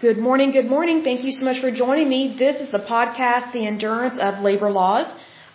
Good 0.00 0.18
morning, 0.18 0.50
good 0.50 0.68
morning. 0.68 1.04
Thank 1.04 1.22
you 1.22 1.30
so 1.30 1.44
much 1.44 1.60
for 1.60 1.70
joining 1.70 2.08
me. 2.08 2.34
This 2.36 2.56
is 2.56 2.72
the 2.72 2.80
podcast, 2.80 3.52
The 3.52 3.64
Endurance 3.64 4.18
of 4.18 4.40
Labor 4.40 4.68
Laws. 4.68 5.06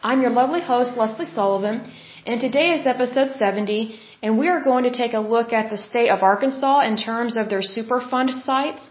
I'm 0.01 0.21
your 0.21 0.31
lovely 0.31 0.61
host, 0.61 0.95
Lesley 0.95 1.25
Sullivan, 1.25 1.81
and 2.25 2.39
today 2.39 2.69
is 2.71 2.87
episode 2.87 3.31
70, 3.31 3.99
and 4.23 4.39
we 4.39 4.47
are 4.47 4.63
going 4.63 4.85
to 4.85 4.91
take 4.91 5.13
a 5.13 5.19
look 5.19 5.51
at 5.51 5.69
the 5.69 5.77
state 5.77 6.07
of 6.09 6.23
Arkansas 6.23 6.79
in 6.87 6.95
terms 6.95 7.35
of 7.35 7.49
their 7.49 7.59
Superfund 7.59 8.41
sites, 8.45 8.89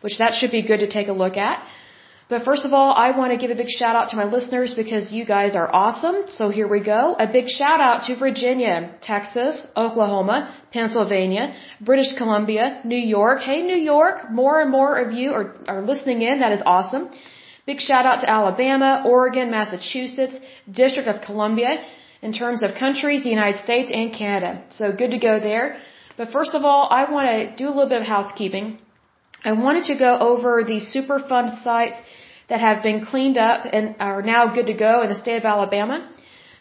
which 0.00 0.16
that 0.16 0.32
should 0.32 0.50
be 0.50 0.62
good 0.62 0.80
to 0.80 0.88
take 0.88 1.08
a 1.08 1.12
look 1.12 1.36
at. 1.36 1.62
But 2.28 2.44
first 2.44 2.64
of 2.64 2.72
all, 2.72 2.92
I 2.92 3.16
want 3.16 3.30
to 3.32 3.38
give 3.38 3.52
a 3.52 3.54
big 3.62 3.68
shout 3.68 3.94
out 3.94 4.08
to 4.10 4.16
my 4.16 4.24
listeners 4.24 4.74
because 4.74 5.12
you 5.12 5.24
guys 5.24 5.54
are 5.54 5.68
awesome. 5.72 6.16
So 6.26 6.48
here 6.48 6.66
we 6.66 6.80
go. 6.82 7.14
A 7.26 7.28
big 7.30 7.48
shout 7.48 7.80
out 7.80 8.04
to 8.06 8.16
Virginia, 8.16 8.96
Texas, 9.00 9.64
Oklahoma, 9.76 10.52
Pennsylvania, 10.72 11.54
British 11.80 12.14
Columbia, 12.18 12.80
New 12.84 13.02
York. 13.16 13.42
Hey, 13.42 13.62
New 13.62 13.76
York, 13.76 14.28
more 14.28 14.60
and 14.60 14.72
more 14.72 14.96
of 14.96 15.12
you 15.12 15.30
are, 15.38 15.54
are 15.68 15.82
listening 15.82 16.22
in. 16.22 16.40
That 16.40 16.50
is 16.50 16.62
awesome. 16.66 17.10
Big 17.64 17.80
shout 17.80 18.06
out 18.06 18.22
to 18.22 18.28
Alabama, 18.28 19.04
Oregon, 19.06 19.52
Massachusetts, 19.52 20.36
District 20.82 21.08
of 21.08 21.22
Columbia. 21.22 21.84
In 22.22 22.32
terms 22.32 22.64
of 22.64 22.74
countries, 22.74 23.22
the 23.22 23.30
United 23.30 23.58
States 23.62 23.92
and 23.94 24.12
Canada. 24.12 24.64
So 24.70 24.90
good 24.90 25.12
to 25.12 25.18
go 25.18 25.38
there. 25.38 25.76
But 26.16 26.32
first 26.32 26.54
of 26.54 26.64
all, 26.64 26.88
I 26.90 27.08
want 27.08 27.28
to 27.28 27.54
do 27.54 27.68
a 27.68 27.74
little 27.76 27.88
bit 27.88 28.00
of 28.00 28.06
housekeeping. 28.06 28.80
I 29.44 29.52
wanted 29.52 29.84
to 29.84 29.96
go 29.96 30.18
over 30.18 30.64
the 30.64 30.80
Superfund 30.92 31.62
sites 31.62 31.98
that 32.48 32.60
have 32.60 32.82
been 32.82 33.04
cleaned 33.04 33.38
up 33.38 33.66
and 33.72 33.96
are 33.98 34.22
now 34.22 34.54
good 34.54 34.66
to 34.66 34.74
go 34.74 35.02
in 35.02 35.08
the 35.08 35.20
state 35.24 35.38
of 35.38 35.44
Alabama. 35.44 35.96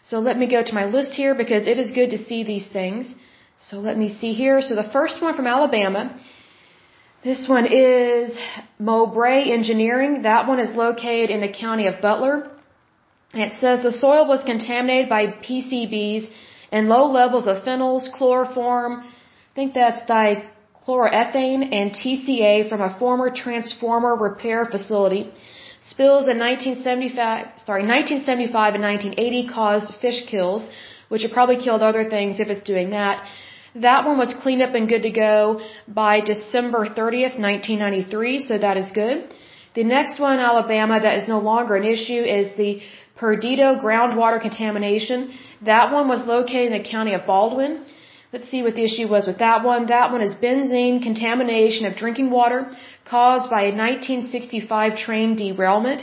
So 0.01 0.19
let 0.19 0.37
me 0.37 0.47
go 0.47 0.61
to 0.63 0.73
my 0.73 0.85
list 0.85 1.13
here 1.13 1.33
because 1.35 1.67
it 1.67 1.77
is 1.79 1.91
good 1.91 2.11
to 2.11 2.17
see 2.17 2.43
these 2.43 2.67
things. 2.67 3.15
So 3.57 3.77
let 3.79 3.97
me 3.97 4.09
see 4.09 4.33
here. 4.33 4.61
So 4.61 4.75
the 4.75 4.89
first 4.97 5.21
one 5.21 5.35
from 5.35 5.47
Alabama, 5.47 6.01
this 7.23 7.47
one 7.47 7.65
is 7.65 8.35
Mowbray 8.77 9.39
Engineering. 9.59 10.23
That 10.23 10.47
one 10.47 10.59
is 10.59 10.71
located 10.75 11.29
in 11.29 11.41
the 11.41 11.53
county 11.65 11.87
of 11.87 12.01
Butler. 12.01 12.51
it 13.33 13.53
says 13.61 13.81
the 13.81 13.91
soil 13.91 14.27
was 14.27 14.43
contaminated 14.43 15.09
by 15.09 15.23
PCBs 15.47 16.29
and 16.71 16.89
low 16.89 17.05
levels 17.21 17.47
of 17.47 17.63
phenols, 17.63 18.11
chloroform, 18.11 18.91
I 19.55 19.55
think 19.55 19.73
that's 19.73 20.01
dichloroethane 20.11 21.61
and 21.77 21.91
TCA 21.99 22.67
from 22.67 22.81
a 22.81 22.91
former 22.99 23.29
transformer 23.43 24.13
repair 24.17 24.65
facility. 24.65 25.31
Spills 25.91 26.27
in 26.33 26.39
1975, 26.39 27.59
sorry, 27.63 27.83
1975 27.85 28.73
and 28.73 28.83
1980 28.83 29.47
caused 29.47 29.93
fish 30.03 30.25
kills, 30.25 30.67
which 31.09 31.21
have 31.21 31.31
probably 31.31 31.57
killed 31.57 31.83
other 31.83 32.09
things 32.09 32.39
if 32.39 32.47
it's 32.49 32.63
doing 32.63 32.89
that. 32.89 33.23
That 33.75 34.05
one 34.07 34.17
was 34.17 34.33
cleaned 34.33 34.63
up 34.63 34.73
and 34.73 34.87
good 34.87 35.03
to 35.03 35.11
go 35.11 35.61
by 35.87 36.21
December 36.21 36.81
30th, 36.99 37.37
1993, 37.37 38.39
so 38.39 38.57
that 38.57 38.77
is 38.77 38.89
good. 38.91 39.31
The 39.75 39.83
next 39.83 40.19
one, 40.19 40.39
Alabama, 40.39 40.99
that 40.99 41.17
is 41.19 41.27
no 41.27 41.39
longer 41.39 41.75
an 41.75 41.83
issue 41.83 42.21
is 42.39 42.53
the 42.53 42.81
Perdido 43.17 43.75
groundwater 43.83 44.41
contamination. 44.41 45.37
That 45.61 45.93
one 45.93 46.07
was 46.07 46.25
located 46.25 46.71
in 46.71 46.77
the 46.81 46.89
county 46.89 47.13
of 47.13 47.25
Baldwin. 47.27 47.85
Let's 48.35 48.49
see 48.53 48.63
what 48.63 48.75
the 48.75 48.83
issue 48.83 49.07
was 49.07 49.27
with 49.27 49.37
that 49.37 49.63
one. 49.63 49.85
That 49.97 50.11
one 50.11 50.21
is 50.21 50.33
benzene 50.35 51.01
contamination 51.01 51.85
of 51.85 51.95
drinking 51.95 52.31
water 52.31 52.59
caused 53.05 53.49
by 53.49 53.61
a 53.67 53.71
1965 53.71 54.97
train 54.97 55.37
derailment. 55.37 56.01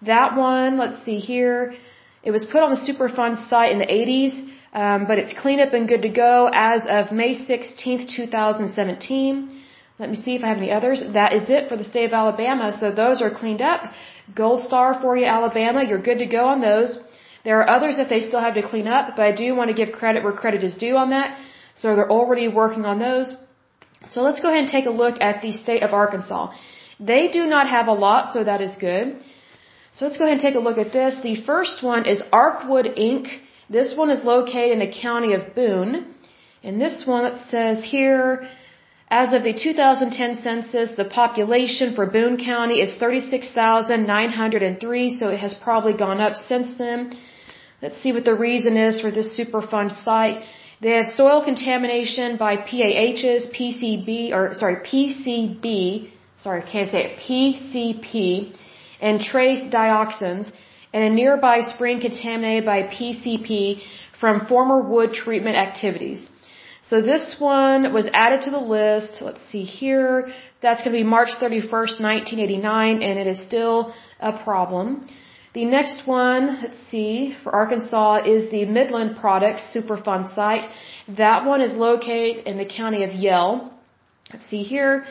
That 0.00 0.36
one, 0.36 0.78
let's 0.78 1.04
see 1.04 1.18
here, 1.18 1.74
it 2.22 2.30
was 2.30 2.46
put 2.46 2.62
on 2.62 2.70
the 2.70 2.80
Superfund 2.86 3.36
site 3.50 3.72
in 3.72 3.78
the 3.78 3.90
80s, 4.04 4.34
um, 4.72 5.04
but 5.06 5.18
it's 5.18 5.34
cleaned 5.42 5.60
up 5.60 5.74
and 5.74 5.86
good 5.86 6.00
to 6.08 6.08
go 6.08 6.48
as 6.50 6.80
of 6.98 7.12
May 7.12 7.34
16th, 7.34 8.08
2017. 8.08 9.62
Let 9.98 10.08
me 10.08 10.16
see 10.16 10.34
if 10.34 10.44
I 10.44 10.48
have 10.52 10.62
any 10.64 10.70
others. 10.70 11.04
That 11.12 11.34
is 11.34 11.50
it 11.50 11.68
for 11.68 11.76
the 11.76 11.84
state 11.84 12.06
of 12.06 12.14
Alabama. 12.14 12.72
So 12.80 12.90
those 12.90 13.20
are 13.20 13.30
cleaned 13.42 13.60
up. 13.60 13.82
Gold 14.34 14.64
star 14.64 14.98
for 15.02 15.14
you, 15.18 15.26
Alabama. 15.26 15.84
You're 15.84 16.06
good 16.10 16.20
to 16.20 16.26
go 16.38 16.46
on 16.46 16.62
those. 16.62 16.98
There 17.44 17.60
are 17.60 17.68
others 17.68 17.98
that 17.98 18.08
they 18.08 18.20
still 18.20 18.40
have 18.40 18.54
to 18.54 18.62
clean 18.70 18.88
up, 18.88 19.14
but 19.14 19.26
I 19.26 19.32
do 19.32 19.54
want 19.54 19.68
to 19.72 19.76
give 19.80 19.92
credit 19.92 20.24
where 20.24 20.32
credit 20.32 20.64
is 20.64 20.74
due 20.76 20.96
on 20.96 21.10
that. 21.10 21.38
So 21.76 21.94
they're 21.94 22.14
already 22.18 22.48
working 22.48 22.84
on 22.84 22.98
those. 22.98 23.28
So 24.08 24.22
let's 24.22 24.40
go 24.40 24.48
ahead 24.48 24.62
and 24.64 24.72
take 24.76 24.86
a 24.86 24.96
look 25.02 25.20
at 25.20 25.42
the 25.42 25.52
state 25.52 25.82
of 25.82 25.92
Arkansas. 25.92 26.52
They 26.98 27.28
do 27.28 27.46
not 27.46 27.68
have 27.68 27.88
a 27.88 27.98
lot, 28.06 28.32
so 28.34 28.44
that 28.44 28.60
is 28.60 28.74
good. 28.76 29.18
So 29.92 30.04
let's 30.04 30.18
go 30.18 30.24
ahead 30.24 30.38
and 30.38 30.40
take 30.40 30.56
a 30.56 30.64
look 30.68 30.78
at 30.78 30.92
this. 30.92 31.20
The 31.22 31.36
first 31.50 31.82
one 31.82 32.06
is 32.06 32.22
Arkwood 32.32 32.98
Inc. 32.98 33.26
This 33.68 33.94
one 33.96 34.10
is 34.10 34.24
located 34.24 34.72
in 34.72 34.78
the 34.78 34.92
county 34.92 35.34
of 35.34 35.54
Boone. 35.54 36.14
And 36.62 36.80
this 36.80 37.06
one, 37.06 37.26
it 37.30 37.38
says 37.50 37.84
here, 37.84 38.48
as 39.08 39.32
of 39.32 39.44
the 39.44 39.54
2010 39.54 40.42
census, 40.42 40.90
the 40.96 41.04
population 41.04 41.94
for 41.94 42.06
Boone 42.06 42.38
County 42.38 42.80
is 42.80 42.96
36,903, 42.96 45.18
so 45.18 45.28
it 45.28 45.38
has 45.38 45.54
probably 45.54 45.96
gone 45.96 46.20
up 46.20 46.34
since 46.34 46.74
then. 46.74 47.12
Let's 47.80 48.02
see 48.02 48.12
what 48.12 48.24
the 48.24 48.34
reason 48.34 48.76
is 48.76 49.00
for 49.00 49.10
this 49.10 49.38
Superfund 49.38 49.92
site. 49.92 50.42
They 50.80 50.92
have 50.98 51.06
soil 51.06 51.42
contamination 51.42 52.36
by 52.36 52.56
PAHs, 52.56 53.48
PCB, 53.58 54.32
or 54.32 54.54
sorry, 54.54 54.76
PCB, 54.76 56.10
sorry, 56.38 56.62
can't 56.70 56.90
say 56.90 57.02
it, 57.06 57.18
PCP, 57.18 58.54
and 59.00 59.20
trace 59.20 59.62
dioxins, 59.62 60.52
and 60.92 61.02
a 61.04 61.10
nearby 61.10 61.60
spring 61.60 62.00
contaminated 62.00 62.66
by 62.66 62.82
PCP 62.82 63.80
from 64.20 64.46
former 64.46 64.80
wood 64.80 65.12
treatment 65.12 65.56
activities. 65.56 66.28
So 66.82 67.02
this 67.02 67.36
one 67.40 67.92
was 67.92 68.08
added 68.12 68.42
to 68.42 68.50
the 68.50 68.64
list. 68.76 69.20
Let's 69.20 69.44
see 69.50 69.62
here. 69.62 70.32
That's 70.62 70.82
going 70.82 70.92
to 70.92 70.98
be 71.02 71.04
March 71.04 71.30
31st, 71.40 72.00
1989, 72.00 73.02
and 73.02 73.18
it 73.18 73.26
is 73.26 73.40
still 73.40 73.92
a 74.20 74.32
problem. 74.44 75.08
The 75.56 75.64
next 75.64 76.06
one, 76.06 76.42
let's 76.62 76.80
see, 76.90 77.34
for 77.42 77.50
Arkansas 77.54 78.24
is 78.34 78.50
the 78.50 78.66
Midland 78.66 79.16
Products 79.22 79.62
Superfund 79.74 80.34
site. 80.34 80.66
That 81.22 81.46
one 81.46 81.62
is 81.62 81.72
located 81.72 82.44
in 82.50 82.58
the 82.58 82.66
county 82.66 83.04
of 83.04 83.12
Yell. 83.14 83.72
Let's 84.30 84.46
see 84.50 84.64
here. 84.72 85.06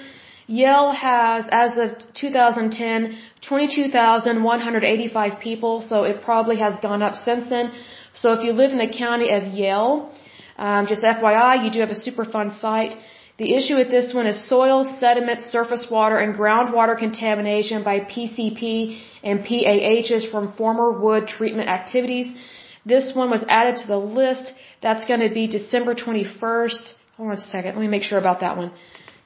Yell 0.46 0.92
has, 0.92 1.46
as 1.52 1.72
of 1.84 1.90
2010, 2.14 3.18
22,185 3.50 5.40
people, 5.40 5.82
so 5.82 6.04
it 6.04 6.22
probably 6.22 6.58
has 6.58 6.76
gone 6.80 7.02
up 7.02 7.16
since 7.16 7.50
then. 7.50 7.72
So 8.14 8.34
if 8.34 8.44
you 8.46 8.54
live 8.54 8.72
in 8.72 8.78
the 8.78 8.94
county 9.06 9.32
of 9.32 9.44
Yell, 9.62 10.14
um, 10.58 10.86
just 10.86 11.02
FYI, 11.04 11.54
you 11.66 11.72
do 11.72 11.80
have 11.80 11.94
a 11.98 12.02
Superfund 12.06 12.60
site. 12.60 12.94
The 13.38 13.53
issue 13.53 13.75
with 13.75 13.90
this 13.90 14.13
one 14.13 14.28
is 14.28 14.47
soil, 14.47 14.85
sediment, 14.85 15.41
surface 15.41 15.88
water, 15.91 16.18
and 16.18 16.34
groundwater 16.34 16.97
contamination 16.97 17.84
by 17.84 18.00
PCP 18.00 19.00
and 19.23 19.44
PAHs 19.44 20.29
from 20.31 20.53
former 20.53 20.90
wood 21.06 21.28
treatment 21.28 21.68
activities. 21.68 22.28
This 22.85 23.13
one 23.13 23.29
was 23.29 23.44
added 23.50 23.75
to 23.81 23.88
the 23.88 23.97
list. 23.97 24.53
That's 24.81 25.06
going 25.06 25.19
to 25.28 25.34
be 25.34 25.47
December 25.47 25.96
21st. 25.96 26.94
Hold 27.18 27.31
on 27.31 27.38
a 27.38 27.41
second. 27.41 27.72
Let 27.75 27.81
me 27.81 27.90
make 27.90 28.03
sure 28.03 28.19
about 28.19 28.40
that 28.40 28.56
one. 28.56 28.72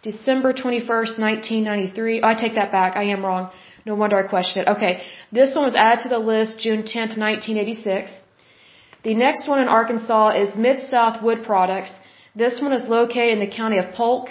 December 0.02 0.54
21st, 0.54 1.20
1993. 1.20 2.22
Oh, 2.22 2.28
I 2.28 2.34
take 2.34 2.56
that 2.56 2.72
back. 2.72 2.96
I 2.96 3.04
am 3.16 3.24
wrong. 3.24 3.52
No 3.86 3.96
wonder 3.96 4.18
I 4.18 4.24
questioned 4.24 4.66
it. 4.66 4.70
Okay. 4.76 5.04
This 5.32 5.56
one 5.56 5.66
was 5.66 5.76
added 5.76 6.04
to 6.04 6.10
the 6.10 6.20
list 6.20 6.60
June 6.60 6.82
10th, 6.84 7.18
1986. 7.18 8.12
The 9.04 9.14
next 9.14 9.48
one 9.48 9.62
in 9.62 9.68
Arkansas 9.68 10.30
is 10.42 10.56
Mid-South 10.56 11.22
Wood 11.22 11.44
Products. 11.44 11.94
This 12.40 12.62
one 12.66 12.74
is 12.80 12.88
located 12.98 13.34
in 13.38 13.42
the 13.46 13.54
county 13.62 13.78
of 13.80 13.88
Polk. 14.00 14.30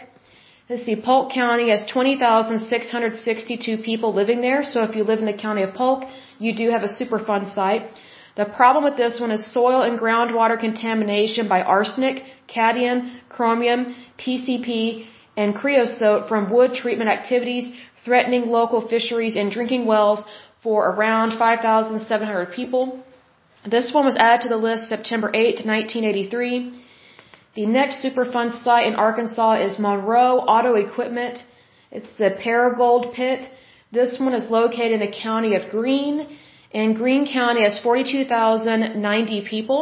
Let's 0.68 0.84
see, 0.86 0.96
Polk 1.08 1.26
County 1.30 1.66
has 1.74 1.82
20,662 1.94 3.78
people 3.88 4.14
living 4.20 4.40
there. 4.40 4.62
So 4.64 4.82
if 4.86 4.96
you 4.96 5.04
live 5.04 5.18
in 5.24 5.30
the 5.32 5.40
county 5.46 5.62
of 5.62 5.74
Polk, 5.74 6.04
you 6.38 6.52
do 6.60 6.70
have 6.74 6.84
a 6.84 6.92
Superfund 6.98 7.52
site. 7.54 7.82
The 8.40 8.46
problem 8.46 8.84
with 8.84 8.96
this 8.96 9.20
one 9.20 9.30
is 9.36 9.52
soil 9.58 9.82
and 9.82 10.00
groundwater 10.04 10.58
contamination 10.58 11.48
by 11.48 11.60
arsenic, 11.76 12.22
cadmium, 12.46 12.98
chromium, 13.28 13.94
PCP, 14.22 15.04
and 15.36 15.54
creosote 15.54 16.28
from 16.30 16.50
wood 16.50 16.72
treatment 16.82 17.10
activities 17.10 17.70
threatening 18.06 18.44
local 18.58 18.80
fisheries 18.94 19.36
and 19.36 19.52
drinking 19.52 19.84
wells 19.84 20.24
for 20.62 20.78
around 20.92 21.36
5,700 21.36 22.52
people. 22.58 23.04
This 23.66 23.92
one 23.92 24.06
was 24.06 24.16
added 24.16 24.42
to 24.44 24.48
the 24.48 24.62
list 24.68 24.88
September 24.88 25.30
8, 25.34 25.66
1983. 25.66 26.87
The 27.58 27.66
next 27.66 28.04
Superfund 28.04 28.50
site 28.62 28.86
in 28.86 28.94
Arkansas 28.94 29.54
is 29.66 29.80
Monroe 29.80 30.34
Auto 30.54 30.74
Equipment. 30.86 31.36
It's 31.90 32.12
the 32.16 32.30
Paragould 32.42 33.12
Pit. 33.12 33.40
This 33.90 34.12
one 34.20 34.34
is 34.40 34.44
located 34.58 34.92
in 34.98 35.00
the 35.00 35.14
county 35.26 35.56
of 35.56 35.62
Greene, 35.68 36.18
and 36.72 36.94
Greene 37.00 37.26
County 37.26 37.62
has 37.64 37.76
42,090 37.80 39.40
people. 39.52 39.80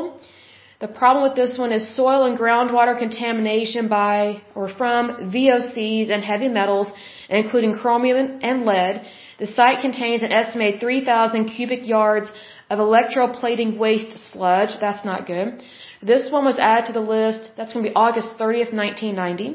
The 0.80 0.88
problem 0.88 1.22
with 1.28 1.36
this 1.42 1.58
one 1.58 1.70
is 1.78 1.94
soil 1.94 2.24
and 2.28 2.38
groundwater 2.38 2.96
contamination 2.98 3.88
by 3.88 4.40
or 4.54 4.68
from 4.78 5.02
VOCs 5.34 6.08
and 6.08 6.24
heavy 6.24 6.48
metals, 6.48 6.90
including 7.28 7.74
chromium 7.82 8.38
and 8.40 8.64
lead. 8.64 9.02
The 9.38 9.48
site 9.58 9.82
contains 9.82 10.22
an 10.22 10.32
estimated 10.32 10.80
3,000 10.80 11.44
cubic 11.56 11.86
yards 11.86 12.32
of 12.70 12.78
electroplating 12.78 13.76
waste 13.76 14.12
sludge. 14.30 14.80
That's 14.80 15.04
not 15.04 15.26
good. 15.26 15.62
This 16.10 16.30
one 16.30 16.44
was 16.44 16.58
added 16.58 16.86
to 16.86 16.92
the 16.92 17.06
list. 17.16 17.42
That's 17.56 17.72
going 17.72 17.84
to 17.84 17.90
be 17.90 17.96
August 18.06 18.28
30th, 18.40 18.72
1990. 18.72 19.46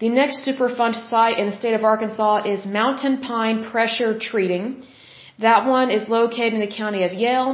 The 0.00 0.08
next 0.20 0.36
Superfund 0.46 0.94
site 1.10 1.38
in 1.38 1.46
the 1.50 1.56
state 1.60 1.74
of 1.78 1.84
Arkansas 1.84 2.34
is 2.54 2.66
Mountain 2.66 3.18
Pine 3.28 3.58
Pressure 3.70 4.18
Treating. 4.18 4.64
That 5.38 5.66
one 5.76 5.92
is 5.96 6.08
located 6.08 6.54
in 6.54 6.62
the 6.66 6.74
county 6.82 7.02
of 7.04 7.12
Yell. 7.12 7.48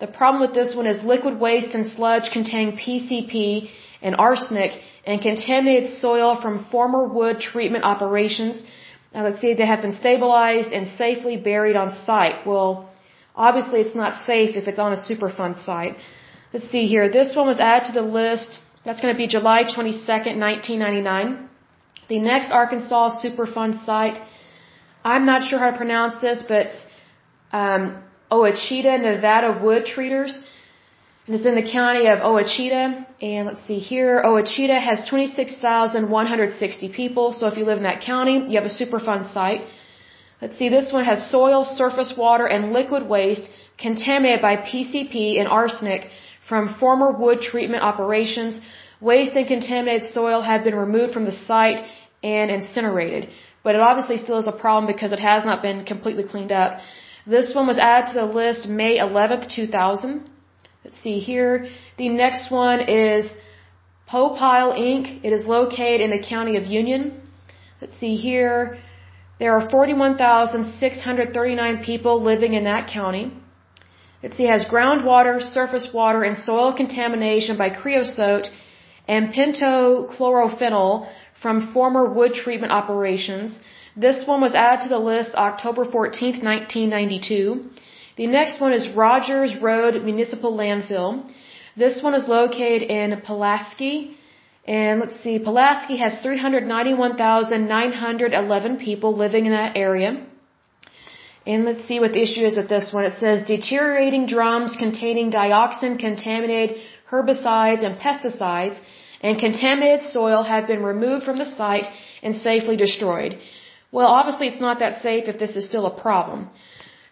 The 0.00 0.08
problem 0.18 0.40
with 0.44 0.54
this 0.60 0.74
one 0.74 0.88
is 0.92 1.04
liquid 1.14 1.38
waste 1.38 1.72
and 1.76 1.86
sludge 1.86 2.32
contain 2.32 2.76
PCP 2.76 3.70
and 4.02 4.16
arsenic 4.28 4.72
and 5.06 5.20
contaminated 5.20 5.90
soil 6.04 6.30
from 6.42 6.64
former 6.74 7.02
wood 7.18 7.40
treatment 7.40 7.84
operations. 7.84 8.62
Now 9.14 9.22
let's 9.26 9.40
see, 9.40 9.54
they 9.54 9.70
have 9.74 9.82
been 9.86 9.98
stabilized 10.04 10.72
and 10.72 10.88
safely 10.88 11.36
buried 11.36 11.76
on 11.76 11.94
site. 12.06 12.46
Well, 12.46 12.70
obviously 13.36 13.78
it's 13.84 13.94
not 14.04 14.16
safe 14.30 14.56
if 14.56 14.66
it's 14.66 14.80
on 14.86 14.92
a 14.92 15.00
Superfund 15.08 15.62
site. 15.68 15.96
Let's 16.52 16.68
see 16.68 16.86
here. 16.92 17.08
This 17.08 17.36
one 17.36 17.46
was 17.46 17.60
added 17.60 17.86
to 17.86 17.92
the 17.92 18.06
list. 18.20 18.58
That's 18.84 19.00
going 19.00 19.14
to 19.14 19.18
be 19.18 19.28
July 19.28 19.62
22nd, 19.62 20.34
1999. 20.48 21.48
The 22.08 22.18
next 22.18 22.50
Arkansas 22.50 23.22
Superfund 23.22 23.84
site, 23.84 24.18
I'm 25.04 25.26
not 25.26 25.44
sure 25.48 25.60
how 25.60 25.70
to 25.70 25.76
pronounce 25.76 26.20
this, 26.20 26.42
but 26.48 26.66
um, 27.52 28.02
Ouachita, 28.32 28.98
Nevada 29.00 29.60
Wood 29.62 29.86
Treaters. 29.86 30.40
And 31.26 31.36
it's 31.36 31.46
in 31.46 31.54
the 31.54 31.70
county 31.70 32.08
of 32.08 32.18
Ouachita. 32.18 33.06
And 33.22 33.46
let's 33.46 33.64
see 33.68 33.78
here, 33.78 34.20
Ouachita 34.26 34.76
has 34.88 35.08
26,160 35.08 36.92
people. 36.92 37.30
So 37.30 37.46
if 37.46 37.56
you 37.56 37.64
live 37.64 37.76
in 37.76 37.84
that 37.84 38.00
county, 38.00 38.44
you 38.48 38.60
have 38.60 38.68
a 38.68 38.76
Superfund 38.80 39.32
site. 39.32 39.62
Let's 40.42 40.58
see, 40.58 40.68
this 40.68 40.92
one 40.92 41.04
has 41.04 41.30
soil, 41.30 41.64
surface 41.64 42.14
water, 42.16 42.46
and 42.46 42.72
liquid 42.72 43.06
waste 43.06 43.48
contaminated 43.78 44.42
by 44.42 44.56
PCP 44.56 45.38
and 45.38 45.46
arsenic 45.46 46.10
from 46.50 46.62
former 46.82 47.08
wood 47.22 47.38
treatment 47.50 47.82
operations. 47.90 48.52
Waste 49.10 49.34
and 49.40 49.46
contaminated 49.54 50.04
soil 50.18 50.38
have 50.50 50.60
been 50.64 50.78
removed 50.86 51.12
from 51.14 51.24
the 51.30 51.36
site 51.48 51.80
and 52.22 52.46
incinerated. 52.50 53.22
But 53.64 53.72
it 53.76 53.80
obviously 53.80 54.18
still 54.24 54.38
is 54.44 54.48
a 54.54 54.56
problem 54.64 54.84
because 54.92 55.12
it 55.12 55.20
has 55.20 55.42
not 55.50 55.58
been 55.62 55.78
completely 55.92 56.24
cleaned 56.32 56.52
up. 56.52 56.70
This 57.34 57.46
one 57.54 57.66
was 57.72 57.78
added 57.78 58.06
to 58.08 58.14
the 58.20 58.28
list 58.40 58.60
May 58.66 58.94
11th, 58.98 59.44
2000. 59.54 60.28
Let's 60.84 61.00
see 61.04 61.18
here. 61.18 61.52
The 61.98 62.08
next 62.08 62.50
one 62.50 62.80
is 62.80 63.30
Popile 64.10 64.72
Inc. 64.88 65.06
It 65.22 65.32
is 65.38 65.44
located 65.56 66.00
in 66.00 66.10
the 66.10 66.22
county 66.34 66.54
of 66.56 66.64
Union. 66.66 67.02
Let's 67.80 67.96
see 68.02 68.14
here. 68.16 68.78
There 69.38 69.52
are 69.56 69.64
41,639 69.70 71.84
people 71.84 72.22
living 72.22 72.54
in 72.54 72.64
that 72.64 72.88
county. 72.88 73.32
Let's 74.22 74.36
see, 74.36 74.44
has 74.44 74.66
groundwater, 74.66 75.40
surface 75.40 75.94
water, 75.94 76.22
and 76.22 76.36
soil 76.36 76.74
contamination 76.74 77.56
by 77.56 77.70
creosote 77.70 78.50
and 79.08 79.32
pentachlorophenol 79.32 81.08
from 81.42 81.72
former 81.72 82.04
wood 82.04 82.34
treatment 82.34 82.70
operations. 82.70 83.58
This 83.96 84.26
one 84.26 84.42
was 84.42 84.54
added 84.54 84.82
to 84.82 84.90
the 84.90 84.98
list 84.98 85.34
October 85.34 85.84
14, 85.84 86.44
1992. 86.44 87.70
The 88.18 88.26
next 88.26 88.60
one 88.60 88.74
is 88.74 88.90
Rogers 88.94 89.56
Road 89.56 90.04
Municipal 90.04 90.54
Landfill. 90.54 91.24
This 91.74 92.02
one 92.02 92.14
is 92.14 92.28
located 92.28 92.82
in 92.82 93.22
Pulaski. 93.22 94.18
And 94.66 95.00
let's 95.00 95.18
see, 95.22 95.38
Pulaski 95.38 95.96
has 95.96 96.20
391,911 96.20 98.76
people 98.76 99.16
living 99.16 99.46
in 99.46 99.52
that 99.52 99.76
area. 99.76 100.26
And 101.46 101.64
let's 101.64 101.86
see 101.88 102.00
what 102.00 102.12
the 102.12 102.22
issue 102.22 102.44
is 102.44 102.56
with 102.56 102.68
this 102.68 102.92
one. 102.92 103.04
It 103.04 103.18
says 103.18 103.46
deteriorating 103.46 104.26
drums 104.26 104.76
containing 104.78 105.30
dioxin 105.30 105.98
contaminated 105.98 106.76
herbicides 107.10 107.82
and 107.82 107.98
pesticides 107.98 108.78
and 109.20 109.38
contaminated 109.38 110.04
soil 110.04 110.42
have 110.42 110.66
been 110.66 110.82
removed 110.82 111.24
from 111.24 111.38
the 111.38 111.46
site 111.46 111.86
and 112.22 112.36
safely 112.36 112.76
destroyed. 112.76 113.38
Well, 113.92 114.06
obviously 114.06 114.46
it's 114.48 114.60
not 114.60 114.78
that 114.78 115.02
safe 115.02 115.24
if 115.28 115.38
this 115.38 115.56
is 115.56 115.66
still 115.66 115.86
a 115.86 116.00
problem. 116.00 116.50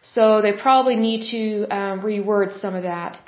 So 0.02 0.40
they 0.42 0.52
probably 0.52 0.96
need 0.96 1.30
to 1.30 1.66
um, 1.74 2.00
reword 2.00 2.58
some 2.60 2.74
of 2.74 2.84
that 2.84 3.18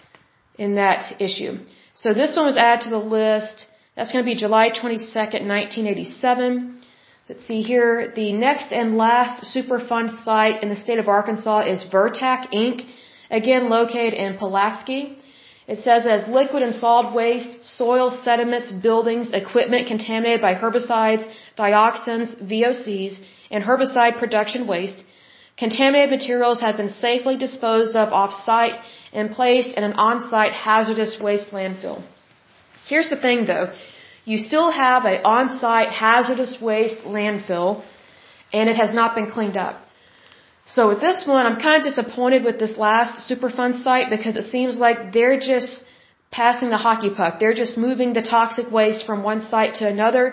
in 0.57 0.77
that 0.77 1.21
issue. 1.21 1.59
So 1.95 2.15
this 2.15 2.37
one 2.37 2.47
was 2.47 2.57
added 2.57 2.85
to 2.85 2.91
the 2.91 2.99
list. 2.99 3.67
That's 3.97 4.13
going 4.13 4.25
to 4.25 4.31
be 4.31 4.37
July 4.37 4.71
22nd, 4.71 5.47
1987. 5.47 6.80
Let's 7.31 7.47
see 7.47 7.63
here. 7.63 8.13
The 8.17 8.33
next 8.33 8.73
and 8.73 8.97
last 8.97 9.35
Superfund 9.55 10.09
site 10.25 10.65
in 10.65 10.69
the 10.69 10.75
state 10.85 10.99
of 10.99 11.07
Arkansas 11.07 11.61
is 11.73 11.85
Vertac 11.93 12.41
Inc., 12.53 12.79
again 13.31 13.69
located 13.69 14.15
in 14.15 14.37
Pulaski. 14.37 15.17
It 15.69 15.79
says 15.85 16.09
as 16.15 16.27
liquid 16.27 16.65
and 16.65 16.75
solid 16.75 17.15
waste, 17.15 17.53
soil, 17.65 18.11
sediments, 18.11 18.73
buildings, 18.73 19.31
equipment 19.33 19.87
contaminated 19.87 20.41
by 20.41 20.57
herbicides, 20.57 21.25
dioxins, 21.57 22.35
VOCs, 22.53 23.21
and 23.53 23.63
herbicide 23.63 24.19
production 24.19 24.67
waste. 24.67 25.05
Contaminated 25.57 26.11
materials 26.11 26.61
have 26.61 26.77
been 26.77 26.89
safely 26.89 27.37
disposed 27.37 27.95
of 27.95 28.13
off-site 28.13 28.77
and 29.13 29.31
placed 29.31 29.69
in 29.79 29.85
an 29.85 29.93
on-site 29.93 30.53
hazardous 30.53 31.21
waste 31.21 31.53
landfill. 31.53 32.03
Here's 32.89 33.09
the 33.09 33.21
thing 33.27 33.47
though. 33.47 33.73
You 34.31 34.39
still 34.39 34.71
have 34.71 35.07
an 35.13 35.23
on-site 35.37 35.93
hazardous 36.01 36.53
waste 36.67 37.01
landfill 37.17 37.71
and 38.53 38.65
it 38.73 38.77
has 38.83 38.93
not 38.99 39.17
been 39.17 39.29
cleaned 39.37 39.57
up. 39.67 39.77
So 40.75 40.81
with 40.91 41.01
this 41.07 41.19
one, 41.35 41.47
I'm 41.47 41.59
kind 41.67 41.77
of 41.79 41.85
disappointed 41.91 42.45
with 42.49 42.59
this 42.65 42.75
last 42.87 43.15
Superfund 43.29 43.83
site 43.87 44.09
because 44.17 44.37
it 44.43 44.47
seems 44.55 44.77
like 44.85 44.99
they're 45.17 45.41
just 45.53 45.73
passing 46.39 46.71
the 46.71 46.83
hockey 46.87 47.11
puck. 47.21 47.41
They're 47.41 47.59
just 47.65 47.77
moving 47.87 48.13
the 48.19 48.23
toxic 48.23 48.71
waste 48.79 49.05
from 49.09 49.25
one 49.31 49.43
site 49.53 49.75
to 49.81 49.89
another 49.95 50.25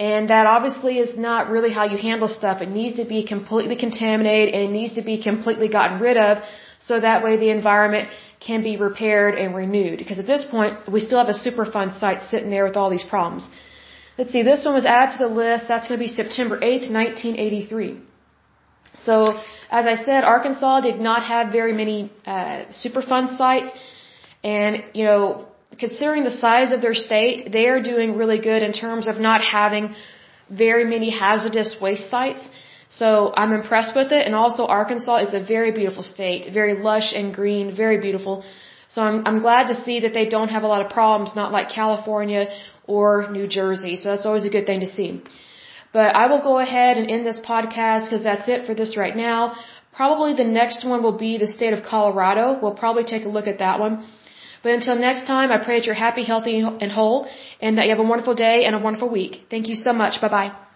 and 0.00 0.30
that 0.30 0.46
obviously 0.54 0.94
is 1.04 1.16
not 1.28 1.48
really 1.54 1.72
how 1.78 1.84
you 1.92 1.98
handle 2.08 2.30
stuff. 2.40 2.60
It 2.66 2.70
needs 2.80 2.96
to 2.96 3.04
be 3.04 3.20
completely 3.34 3.76
contaminated 3.86 4.52
and 4.54 4.62
it 4.68 4.72
needs 4.80 4.94
to 5.00 5.04
be 5.12 5.16
completely 5.30 5.68
gotten 5.78 6.00
rid 6.08 6.16
of 6.16 6.42
so 6.80 6.98
that 6.98 7.22
way 7.22 7.36
the 7.36 7.50
environment 7.50 8.08
can 8.46 8.62
be 8.62 8.76
repaired 8.76 9.34
and 9.42 9.54
renewed. 9.54 9.98
Because 10.02 10.18
at 10.18 10.26
this 10.26 10.44
point, 10.54 10.72
we 10.94 11.00
still 11.00 11.20
have 11.24 11.32
a 11.36 11.38
Superfund 11.46 11.98
site 12.00 12.22
sitting 12.30 12.50
there 12.50 12.64
with 12.68 12.76
all 12.76 12.90
these 12.90 13.08
problems. 13.14 13.44
Let's 14.18 14.32
see, 14.32 14.42
this 14.42 14.64
one 14.64 14.74
was 14.74 14.84
added 14.84 15.12
to 15.18 15.20
the 15.26 15.34
list. 15.44 15.68
That's 15.68 15.86
going 15.88 15.98
to 15.98 16.04
be 16.06 16.12
September 16.22 16.56
8th, 16.58 16.90
1983. 16.90 18.00
So, 19.04 19.14
as 19.80 19.86
I 19.92 19.96
said, 20.04 20.24
Arkansas 20.24 20.80
did 20.88 21.00
not 21.00 21.22
have 21.24 21.52
very 21.60 21.72
many 21.72 22.12
uh, 22.26 22.66
Superfund 22.82 23.36
sites. 23.38 23.70
And, 24.44 24.84
you 24.92 25.04
know, 25.04 25.46
considering 25.78 26.24
the 26.24 26.36
size 26.44 26.72
of 26.72 26.82
their 26.82 26.94
state, 26.94 27.50
they 27.50 27.66
are 27.68 27.82
doing 27.82 28.16
really 28.16 28.40
good 28.50 28.62
in 28.62 28.72
terms 28.72 29.06
of 29.06 29.18
not 29.18 29.40
having 29.42 29.94
very 30.50 30.84
many 30.84 31.10
hazardous 31.10 31.76
waste 31.80 32.10
sites. 32.10 32.48
So 33.00 33.32
I'm 33.40 33.52
impressed 33.60 33.94
with 33.96 34.12
it. 34.12 34.22
And 34.26 34.34
also 34.34 34.66
Arkansas 34.66 35.16
is 35.26 35.34
a 35.34 35.42
very 35.54 35.72
beautiful 35.72 36.02
state, 36.02 36.52
very 36.52 36.74
lush 36.88 37.12
and 37.18 37.34
green, 37.34 37.74
very 37.74 37.98
beautiful. 38.06 38.44
So 38.88 39.00
I'm, 39.08 39.26
I'm 39.26 39.40
glad 39.40 39.68
to 39.72 39.76
see 39.84 40.00
that 40.00 40.12
they 40.18 40.26
don't 40.28 40.50
have 40.56 40.64
a 40.64 40.70
lot 40.74 40.84
of 40.84 40.90
problems, 40.92 41.34
not 41.34 41.50
like 41.52 41.70
California 41.70 42.42
or 42.86 43.30
New 43.30 43.46
Jersey. 43.58 43.96
So 43.96 44.10
that's 44.10 44.26
always 44.26 44.44
a 44.44 44.50
good 44.56 44.66
thing 44.66 44.80
to 44.80 44.90
see. 44.96 45.22
But 45.92 46.14
I 46.22 46.26
will 46.26 46.42
go 46.50 46.58
ahead 46.58 46.98
and 46.98 47.10
end 47.10 47.24
this 47.26 47.40
podcast 47.40 48.04
because 48.04 48.22
that's 48.22 48.48
it 48.48 48.66
for 48.66 48.74
this 48.74 48.96
right 48.96 49.16
now. 49.16 49.54
Probably 49.94 50.34
the 50.34 50.48
next 50.60 50.84
one 50.86 51.02
will 51.02 51.18
be 51.26 51.38
the 51.38 51.46
state 51.46 51.72
of 51.74 51.82
Colorado. 51.82 52.58
We'll 52.60 52.78
probably 52.84 53.04
take 53.04 53.24
a 53.24 53.28
look 53.28 53.46
at 53.46 53.58
that 53.58 53.78
one. 53.78 54.06
But 54.62 54.72
until 54.72 54.96
next 54.96 55.26
time, 55.26 55.50
I 55.50 55.58
pray 55.58 55.78
that 55.78 55.86
you're 55.86 56.02
happy, 56.06 56.24
healthy, 56.24 56.60
and 56.60 56.90
whole, 56.92 57.26
and 57.60 57.78
that 57.78 57.84
you 57.86 57.90
have 57.90 57.98
a 57.98 58.08
wonderful 58.12 58.34
day 58.34 58.64
and 58.64 58.74
a 58.76 58.78
wonderful 58.78 59.08
week. 59.08 59.46
Thank 59.50 59.68
you 59.68 59.74
so 59.74 59.92
much. 59.92 60.20
Bye 60.20 60.28
bye. 60.28 60.71